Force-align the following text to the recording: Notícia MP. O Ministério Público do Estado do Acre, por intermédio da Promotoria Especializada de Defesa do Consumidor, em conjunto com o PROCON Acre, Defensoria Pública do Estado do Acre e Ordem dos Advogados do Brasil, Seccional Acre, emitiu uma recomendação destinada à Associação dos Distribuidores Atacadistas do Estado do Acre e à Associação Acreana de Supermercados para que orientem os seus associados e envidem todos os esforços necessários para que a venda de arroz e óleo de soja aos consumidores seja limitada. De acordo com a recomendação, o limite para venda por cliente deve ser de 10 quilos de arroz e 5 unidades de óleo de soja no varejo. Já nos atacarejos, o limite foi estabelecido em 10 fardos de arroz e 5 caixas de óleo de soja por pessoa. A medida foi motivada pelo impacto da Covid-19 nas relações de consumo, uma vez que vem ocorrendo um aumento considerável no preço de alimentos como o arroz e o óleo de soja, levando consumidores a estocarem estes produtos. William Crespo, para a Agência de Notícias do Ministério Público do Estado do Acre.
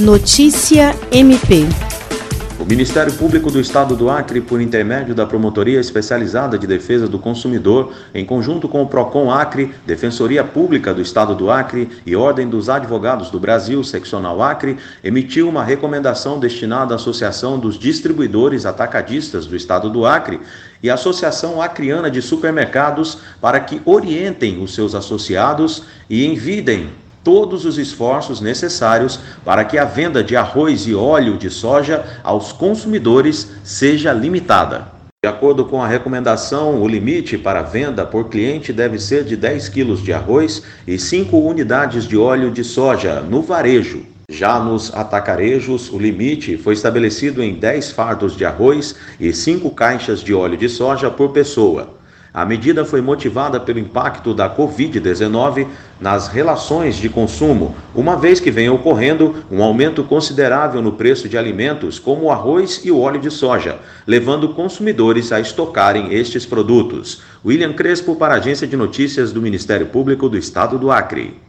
Notícia 0.00 0.92
MP. 1.12 1.68
O 2.58 2.64
Ministério 2.64 3.12
Público 3.12 3.48
do 3.48 3.60
Estado 3.60 3.94
do 3.94 4.10
Acre, 4.10 4.40
por 4.40 4.60
intermédio 4.60 5.14
da 5.14 5.24
Promotoria 5.24 5.78
Especializada 5.78 6.58
de 6.58 6.66
Defesa 6.66 7.06
do 7.06 7.16
Consumidor, 7.16 7.92
em 8.12 8.24
conjunto 8.24 8.68
com 8.68 8.82
o 8.82 8.88
PROCON 8.88 9.30
Acre, 9.30 9.72
Defensoria 9.86 10.42
Pública 10.42 10.92
do 10.92 11.00
Estado 11.00 11.36
do 11.36 11.48
Acre 11.48 11.88
e 12.04 12.16
Ordem 12.16 12.48
dos 12.48 12.68
Advogados 12.68 13.30
do 13.30 13.38
Brasil, 13.38 13.84
Seccional 13.84 14.42
Acre, 14.42 14.78
emitiu 15.04 15.48
uma 15.48 15.62
recomendação 15.62 16.40
destinada 16.40 16.92
à 16.92 16.96
Associação 16.96 17.56
dos 17.56 17.78
Distribuidores 17.78 18.66
Atacadistas 18.66 19.46
do 19.46 19.54
Estado 19.54 19.88
do 19.88 20.04
Acre 20.04 20.40
e 20.82 20.90
à 20.90 20.94
Associação 20.94 21.62
Acreana 21.62 22.10
de 22.10 22.20
Supermercados 22.20 23.18
para 23.40 23.60
que 23.60 23.80
orientem 23.84 24.60
os 24.60 24.74
seus 24.74 24.92
associados 24.92 25.84
e 26.10 26.26
envidem 26.26 26.90
todos 27.24 27.64
os 27.64 27.78
esforços 27.78 28.40
necessários 28.40 29.18
para 29.44 29.64
que 29.64 29.78
a 29.78 29.84
venda 29.84 30.22
de 30.22 30.36
arroz 30.36 30.86
e 30.86 30.94
óleo 30.94 31.36
de 31.38 31.48
soja 31.48 32.04
aos 32.22 32.52
consumidores 32.52 33.50
seja 33.64 34.12
limitada. 34.12 34.92
De 35.24 35.28
acordo 35.28 35.64
com 35.64 35.82
a 35.82 35.88
recomendação, 35.88 36.82
o 36.82 36.86
limite 36.86 37.38
para 37.38 37.62
venda 37.62 38.04
por 38.04 38.28
cliente 38.28 38.74
deve 38.74 38.98
ser 38.98 39.24
de 39.24 39.36
10 39.36 39.70
quilos 39.70 40.02
de 40.02 40.12
arroz 40.12 40.62
e 40.86 40.98
5 40.98 41.34
unidades 41.38 42.06
de 42.06 42.14
óleo 42.14 42.50
de 42.50 42.62
soja 42.62 43.22
no 43.22 43.40
varejo. 43.40 44.04
Já 44.30 44.58
nos 44.58 44.92
atacarejos, 44.94 45.90
o 45.90 45.98
limite 45.98 46.58
foi 46.58 46.74
estabelecido 46.74 47.42
em 47.42 47.54
10 47.54 47.92
fardos 47.92 48.36
de 48.36 48.44
arroz 48.44 48.96
e 49.18 49.32
5 49.32 49.70
caixas 49.70 50.20
de 50.20 50.34
óleo 50.34 50.58
de 50.58 50.68
soja 50.68 51.10
por 51.10 51.30
pessoa. 51.30 51.94
A 52.34 52.44
medida 52.44 52.84
foi 52.84 53.00
motivada 53.00 53.60
pelo 53.60 53.78
impacto 53.78 54.34
da 54.34 54.50
Covid-19 54.52 55.68
nas 56.00 56.26
relações 56.26 56.96
de 56.96 57.08
consumo, 57.08 57.76
uma 57.94 58.16
vez 58.16 58.40
que 58.40 58.50
vem 58.50 58.68
ocorrendo 58.68 59.36
um 59.48 59.62
aumento 59.62 60.02
considerável 60.02 60.82
no 60.82 60.94
preço 60.94 61.28
de 61.28 61.38
alimentos 61.38 62.00
como 62.00 62.24
o 62.24 62.32
arroz 62.32 62.84
e 62.84 62.90
o 62.90 62.98
óleo 62.98 63.20
de 63.20 63.30
soja, 63.30 63.78
levando 64.04 64.48
consumidores 64.48 65.30
a 65.30 65.38
estocarem 65.38 66.12
estes 66.12 66.44
produtos. 66.44 67.22
William 67.46 67.72
Crespo, 67.72 68.16
para 68.16 68.34
a 68.34 68.38
Agência 68.38 68.66
de 68.66 68.76
Notícias 68.76 69.32
do 69.32 69.40
Ministério 69.40 69.86
Público 69.86 70.28
do 70.28 70.36
Estado 70.36 70.76
do 70.76 70.90
Acre. 70.90 71.43